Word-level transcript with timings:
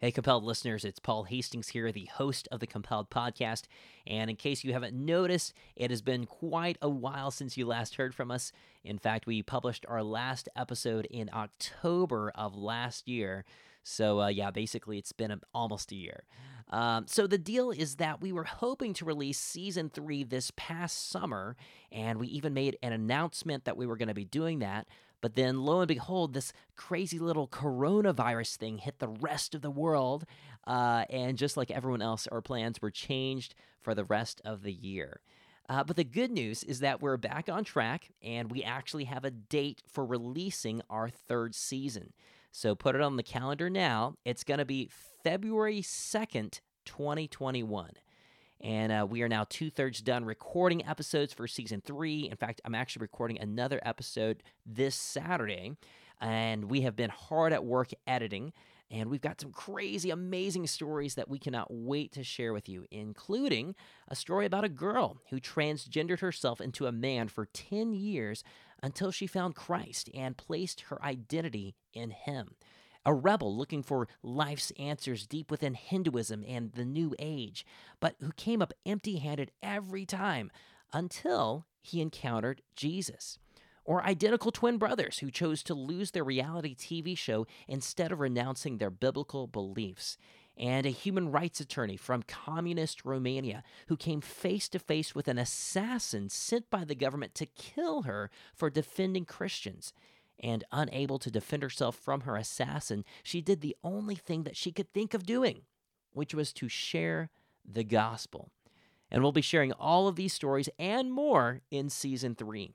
Hey, 0.00 0.10
Compelled 0.10 0.42
listeners, 0.42 0.84
it's 0.84 0.98
Paul 0.98 1.22
Hastings 1.22 1.68
here, 1.68 1.92
the 1.92 2.10
host 2.12 2.48
of 2.50 2.58
the 2.58 2.66
Compelled 2.66 3.10
podcast. 3.10 3.62
And 4.08 4.28
in 4.28 4.34
case 4.34 4.64
you 4.64 4.72
haven't 4.72 4.92
noticed, 4.92 5.54
it 5.76 5.90
has 5.90 6.02
been 6.02 6.26
quite 6.26 6.76
a 6.82 6.88
while 6.88 7.30
since 7.30 7.56
you 7.56 7.64
last 7.64 7.94
heard 7.94 8.12
from 8.12 8.32
us. 8.32 8.50
In 8.82 8.98
fact, 8.98 9.24
we 9.24 9.40
published 9.40 9.86
our 9.88 10.02
last 10.02 10.48
episode 10.56 11.06
in 11.06 11.30
October 11.32 12.32
of 12.34 12.56
last 12.56 13.06
year. 13.06 13.44
So, 13.84 14.20
uh, 14.20 14.28
yeah, 14.28 14.50
basically, 14.50 14.98
it's 14.98 15.12
been 15.12 15.40
almost 15.54 15.92
a 15.92 15.96
year. 15.96 16.24
Um, 16.70 17.06
so, 17.06 17.28
the 17.28 17.38
deal 17.38 17.70
is 17.70 17.96
that 17.96 18.20
we 18.20 18.32
were 18.32 18.44
hoping 18.44 18.94
to 18.94 19.04
release 19.04 19.38
season 19.38 19.90
three 19.90 20.24
this 20.24 20.50
past 20.56 21.08
summer, 21.08 21.56
and 21.92 22.18
we 22.18 22.26
even 22.28 22.52
made 22.52 22.76
an 22.82 22.92
announcement 22.92 23.64
that 23.64 23.76
we 23.76 23.86
were 23.86 23.96
going 23.96 24.08
to 24.08 24.14
be 24.14 24.24
doing 24.24 24.58
that. 24.58 24.88
But 25.24 25.36
then, 25.36 25.64
lo 25.64 25.80
and 25.80 25.88
behold, 25.88 26.34
this 26.34 26.52
crazy 26.76 27.18
little 27.18 27.48
coronavirus 27.48 28.56
thing 28.56 28.76
hit 28.76 28.98
the 28.98 29.08
rest 29.08 29.54
of 29.54 29.62
the 29.62 29.70
world. 29.70 30.26
Uh, 30.66 31.06
and 31.08 31.38
just 31.38 31.56
like 31.56 31.70
everyone 31.70 32.02
else, 32.02 32.26
our 32.26 32.42
plans 32.42 32.82
were 32.82 32.90
changed 32.90 33.54
for 33.80 33.94
the 33.94 34.04
rest 34.04 34.42
of 34.44 34.62
the 34.62 34.72
year. 34.74 35.22
Uh, 35.66 35.82
but 35.82 35.96
the 35.96 36.04
good 36.04 36.30
news 36.30 36.62
is 36.62 36.80
that 36.80 37.00
we're 37.00 37.16
back 37.16 37.48
on 37.48 37.64
track 37.64 38.10
and 38.22 38.50
we 38.50 38.62
actually 38.62 39.04
have 39.04 39.24
a 39.24 39.30
date 39.30 39.80
for 39.90 40.04
releasing 40.04 40.82
our 40.90 41.08
third 41.08 41.54
season. 41.54 42.12
So 42.52 42.74
put 42.74 42.94
it 42.94 43.00
on 43.00 43.16
the 43.16 43.22
calendar 43.22 43.70
now. 43.70 44.16
It's 44.26 44.44
going 44.44 44.58
to 44.58 44.66
be 44.66 44.90
February 45.22 45.80
2nd, 45.80 46.60
2021. 46.84 47.92
And 48.64 48.90
uh, 48.90 49.06
we 49.08 49.20
are 49.20 49.28
now 49.28 49.44
two 49.46 49.68
thirds 49.68 50.00
done 50.00 50.24
recording 50.24 50.86
episodes 50.86 51.34
for 51.34 51.46
season 51.46 51.82
three. 51.84 52.30
In 52.30 52.36
fact, 52.38 52.62
I'm 52.64 52.74
actually 52.74 53.02
recording 53.02 53.38
another 53.38 53.78
episode 53.84 54.42
this 54.64 54.94
Saturday. 54.94 55.76
And 56.18 56.70
we 56.70 56.80
have 56.80 56.96
been 56.96 57.10
hard 57.10 57.52
at 57.52 57.62
work 57.62 57.90
editing. 58.06 58.54
And 58.90 59.10
we've 59.10 59.20
got 59.20 59.38
some 59.38 59.52
crazy, 59.52 60.08
amazing 60.08 60.66
stories 60.66 61.14
that 61.16 61.28
we 61.28 61.38
cannot 61.38 61.66
wait 61.70 62.12
to 62.12 62.24
share 62.24 62.54
with 62.54 62.66
you, 62.66 62.86
including 62.90 63.74
a 64.08 64.16
story 64.16 64.46
about 64.46 64.64
a 64.64 64.70
girl 64.70 65.18
who 65.28 65.40
transgendered 65.40 66.20
herself 66.20 66.58
into 66.58 66.86
a 66.86 66.92
man 66.92 67.28
for 67.28 67.44
10 67.44 67.92
years 67.92 68.42
until 68.82 69.10
she 69.10 69.26
found 69.26 69.56
Christ 69.56 70.08
and 70.14 70.38
placed 70.38 70.82
her 70.82 71.04
identity 71.04 71.74
in 71.92 72.10
Him 72.10 72.54
a 73.06 73.14
rebel 73.14 73.56
looking 73.56 73.82
for 73.82 74.08
life's 74.22 74.72
answers 74.78 75.26
deep 75.26 75.50
within 75.50 75.74
Hinduism 75.74 76.44
and 76.46 76.72
the 76.72 76.84
New 76.84 77.14
Age, 77.18 77.66
but 78.00 78.16
who 78.20 78.32
came 78.32 78.62
up 78.62 78.72
empty 78.86 79.18
handed 79.18 79.50
every 79.62 80.06
time 80.06 80.50
until 80.92 81.66
he 81.82 82.00
encountered 82.00 82.62
Jesus. 82.74 83.38
Or 83.84 84.02
identical 84.02 84.50
twin 84.50 84.78
brothers 84.78 85.18
who 85.18 85.30
chose 85.30 85.62
to 85.64 85.74
lose 85.74 86.12
their 86.12 86.24
reality 86.24 86.74
TV 86.74 87.16
show 87.18 87.46
instead 87.68 88.12
of 88.12 88.20
renouncing 88.20 88.78
their 88.78 88.90
biblical 88.90 89.46
beliefs. 89.46 90.16
And 90.56 90.86
a 90.86 90.90
human 90.90 91.30
rights 91.30 91.60
attorney 91.60 91.96
from 91.96 92.22
communist 92.22 93.04
Romania 93.04 93.62
who 93.88 93.96
came 93.96 94.20
face 94.22 94.68
to 94.70 94.78
face 94.78 95.14
with 95.14 95.28
an 95.28 95.36
assassin 95.36 96.30
sent 96.30 96.70
by 96.70 96.84
the 96.84 96.94
government 96.94 97.34
to 97.34 97.46
kill 97.46 98.02
her 98.02 98.30
for 98.54 98.70
defending 98.70 99.26
Christians 99.26 99.92
and 100.40 100.64
unable 100.72 101.18
to 101.18 101.30
defend 101.30 101.62
herself 101.62 101.96
from 101.96 102.22
her 102.22 102.36
assassin, 102.36 103.04
she 103.22 103.40
did 103.40 103.60
the 103.60 103.76
only 103.82 104.14
thing 104.14 104.44
that 104.44 104.56
she 104.56 104.72
could 104.72 104.92
think 104.92 105.14
of 105.14 105.26
doing, 105.26 105.62
which 106.12 106.34
was 106.34 106.52
to 106.54 106.68
share 106.68 107.30
the 107.64 107.84
gospel. 107.84 108.50
And 109.10 109.22
we'll 109.22 109.32
be 109.32 109.42
sharing 109.42 109.72
all 109.72 110.08
of 110.08 110.16
these 110.16 110.32
stories 110.32 110.68
and 110.78 111.12
more 111.12 111.60
in 111.70 111.88
season 111.88 112.34
three. 112.34 112.72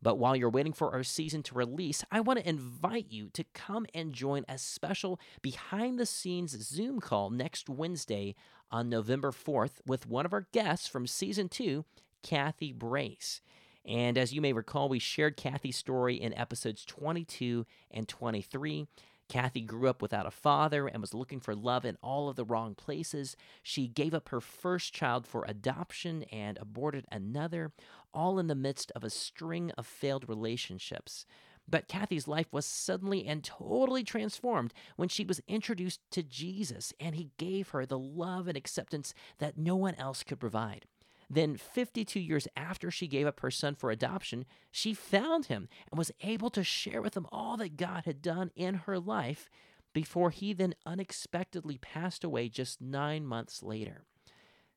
But 0.00 0.18
while 0.18 0.36
you're 0.36 0.50
waiting 0.50 0.72
for 0.72 0.92
our 0.92 1.02
season 1.02 1.42
to 1.44 1.54
release, 1.54 2.04
I 2.10 2.20
want 2.20 2.38
to 2.38 2.48
invite 2.48 3.06
you 3.10 3.30
to 3.30 3.44
come 3.52 3.86
and 3.94 4.12
join 4.12 4.44
a 4.48 4.58
special 4.58 5.18
behind 5.42 5.98
the 5.98 6.06
scenes 6.06 6.52
Zoom 6.62 7.00
call 7.00 7.30
next 7.30 7.68
Wednesday 7.68 8.36
on 8.70 8.88
November 8.88 9.32
4th 9.32 9.80
with 9.86 10.06
one 10.06 10.24
of 10.24 10.32
our 10.32 10.46
guests 10.52 10.86
from 10.86 11.06
season 11.06 11.48
two, 11.48 11.84
Kathy 12.22 12.72
Brace. 12.72 13.40
And 13.88 14.18
as 14.18 14.34
you 14.34 14.42
may 14.42 14.52
recall, 14.52 14.90
we 14.90 14.98
shared 14.98 15.38
Kathy's 15.38 15.76
story 15.76 16.14
in 16.14 16.34
episodes 16.34 16.84
22 16.84 17.64
and 17.90 18.06
23. 18.06 18.86
Kathy 19.30 19.62
grew 19.62 19.88
up 19.88 20.02
without 20.02 20.26
a 20.26 20.30
father 20.30 20.86
and 20.86 21.00
was 21.00 21.14
looking 21.14 21.40
for 21.40 21.54
love 21.54 21.84
in 21.84 21.96
all 22.02 22.28
of 22.28 22.36
the 22.36 22.44
wrong 22.44 22.74
places. 22.74 23.34
She 23.62 23.88
gave 23.88 24.12
up 24.12 24.28
her 24.28 24.40
first 24.40 24.92
child 24.92 25.26
for 25.26 25.44
adoption 25.46 26.24
and 26.24 26.58
aborted 26.58 27.06
another, 27.10 27.72
all 28.12 28.38
in 28.38 28.46
the 28.46 28.54
midst 28.54 28.92
of 28.92 29.04
a 29.04 29.10
string 29.10 29.70
of 29.78 29.86
failed 29.86 30.28
relationships. 30.28 31.24
But 31.66 31.88
Kathy's 31.88 32.28
life 32.28 32.46
was 32.52 32.64
suddenly 32.64 33.26
and 33.26 33.44
totally 33.44 34.02
transformed 34.02 34.72
when 34.96 35.10
she 35.10 35.24
was 35.24 35.42
introduced 35.46 36.00
to 36.12 36.22
Jesus, 36.22 36.94
and 36.98 37.14
he 37.14 37.30
gave 37.36 37.70
her 37.70 37.84
the 37.84 37.98
love 37.98 38.48
and 38.48 38.56
acceptance 38.56 39.12
that 39.38 39.58
no 39.58 39.76
one 39.76 39.94
else 39.96 40.22
could 40.22 40.40
provide. 40.40 40.86
Then, 41.30 41.56
52 41.56 42.18
years 42.18 42.48
after 42.56 42.90
she 42.90 43.06
gave 43.06 43.26
up 43.26 43.40
her 43.40 43.50
son 43.50 43.74
for 43.74 43.90
adoption, 43.90 44.46
she 44.70 44.94
found 44.94 45.46
him 45.46 45.68
and 45.90 45.98
was 45.98 46.12
able 46.22 46.48
to 46.50 46.64
share 46.64 47.02
with 47.02 47.16
him 47.16 47.26
all 47.30 47.56
that 47.58 47.76
God 47.76 48.04
had 48.06 48.22
done 48.22 48.50
in 48.56 48.74
her 48.74 48.98
life 48.98 49.50
before 49.92 50.30
he 50.30 50.52
then 50.52 50.74
unexpectedly 50.86 51.76
passed 51.76 52.24
away 52.24 52.48
just 52.48 52.80
nine 52.80 53.26
months 53.26 53.62
later. 53.62 54.04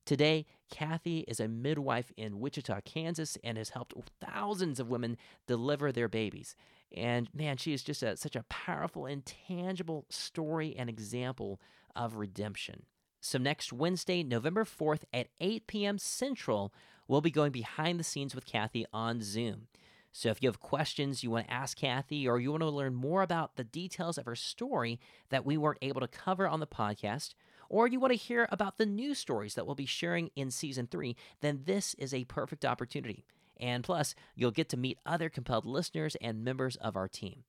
Today, 0.05 0.45
Kathy 0.69 1.19
is 1.27 1.39
a 1.39 1.47
midwife 1.47 2.11
in 2.17 2.39
Wichita, 2.39 2.81
Kansas, 2.81 3.37
and 3.43 3.57
has 3.57 3.69
helped 3.69 3.93
thousands 4.19 4.79
of 4.79 4.89
women 4.89 5.15
deliver 5.47 5.91
their 5.91 6.07
babies. 6.07 6.55
And 6.95 7.29
man, 7.33 7.57
she 7.57 7.71
is 7.71 7.83
just 7.83 8.03
a, 8.03 8.17
such 8.17 8.35
a 8.35 8.43
powerful 8.49 9.05
and 9.05 9.25
tangible 9.25 10.05
story 10.09 10.75
and 10.75 10.89
example 10.89 11.61
of 11.95 12.15
redemption. 12.15 12.83
So, 13.23 13.37
next 13.37 13.71
Wednesday, 13.71 14.23
November 14.23 14.65
4th 14.65 15.03
at 15.13 15.27
8 15.39 15.67
p.m. 15.67 15.99
Central, 15.99 16.73
we'll 17.07 17.21
be 17.21 17.29
going 17.29 17.51
behind 17.51 17.99
the 17.99 18.03
scenes 18.03 18.33
with 18.33 18.47
Kathy 18.47 18.83
on 18.91 19.21
Zoom. 19.21 19.67
So, 20.11 20.29
if 20.29 20.41
you 20.41 20.49
have 20.49 20.59
questions 20.59 21.23
you 21.23 21.29
want 21.29 21.45
to 21.45 21.53
ask 21.53 21.77
Kathy 21.77 22.27
or 22.27 22.39
you 22.39 22.49
want 22.49 22.63
to 22.63 22.69
learn 22.69 22.95
more 22.95 23.21
about 23.21 23.57
the 23.57 23.63
details 23.63 24.17
of 24.17 24.25
her 24.25 24.35
story 24.35 24.99
that 25.29 25.45
we 25.45 25.55
weren't 25.55 25.77
able 25.83 26.01
to 26.01 26.07
cover 26.07 26.47
on 26.47 26.61
the 26.61 26.65
podcast, 26.65 27.35
or 27.69 27.87
you 27.87 27.99
want 27.99 28.11
to 28.11 28.17
hear 28.17 28.47
about 28.51 28.79
the 28.79 28.87
new 28.87 29.13
stories 29.13 29.53
that 29.53 29.67
we'll 29.67 29.75
be 29.75 29.85
sharing 29.85 30.31
in 30.35 30.49
season 30.49 30.87
three, 30.87 31.15
then 31.41 31.61
this 31.65 31.93
is 31.99 32.15
a 32.15 32.25
perfect 32.25 32.65
opportunity. 32.65 33.23
And 33.59 33.83
plus, 33.83 34.15
you'll 34.35 34.49
get 34.49 34.67
to 34.69 34.77
meet 34.77 34.97
other 35.05 35.29
compelled 35.29 35.67
listeners 35.67 36.17
and 36.19 36.43
members 36.43 36.75
of 36.77 36.95
our 36.95 37.07
team. 37.07 37.43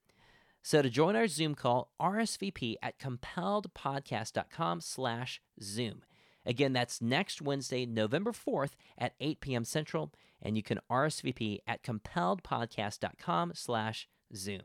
So 0.62 0.80
to 0.80 0.88
join 0.88 1.16
our 1.16 1.26
Zoom 1.26 1.54
call, 1.54 1.90
RSVP 2.00 2.76
at 2.82 2.98
compelledpodcast.com 2.98 4.80
slash 4.80 5.40
Zoom. 5.60 6.02
Again, 6.46 6.72
that's 6.72 7.02
next 7.02 7.42
Wednesday, 7.42 7.84
November 7.86 8.32
4th 8.32 8.72
at 8.96 9.14
8 9.20 9.40
p.m. 9.40 9.64
Central, 9.64 10.12
and 10.40 10.56
you 10.56 10.62
can 10.62 10.80
RSVP 10.90 11.58
at 11.66 11.82
compelledpodcast.com 11.82 13.52
slash 13.54 14.08
Zoom. 14.34 14.62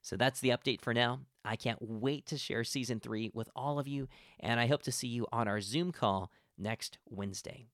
So 0.00 0.16
that's 0.16 0.40
the 0.40 0.50
update 0.50 0.80
for 0.80 0.94
now. 0.94 1.20
I 1.44 1.56
can't 1.56 1.78
wait 1.80 2.26
to 2.26 2.38
share 2.38 2.64
season 2.64 3.00
three 3.00 3.30
with 3.34 3.50
all 3.54 3.78
of 3.78 3.88
you, 3.88 4.08
and 4.38 4.60
I 4.60 4.66
hope 4.66 4.82
to 4.82 4.92
see 4.92 5.08
you 5.08 5.26
on 5.32 5.48
our 5.48 5.60
Zoom 5.60 5.92
call 5.92 6.30
next 6.56 6.98
Wednesday. 7.08 7.66